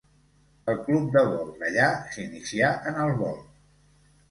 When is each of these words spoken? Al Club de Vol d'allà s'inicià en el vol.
Al 0.71 0.79
Club 0.87 1.11
de 1.17 1.23
Vol 1.33 1.51
d'allà 1.59 1.91
s'inicià 2.17 2.73
en 2.93 3.01
el 3.07 3.17
vol. 3.23 3.39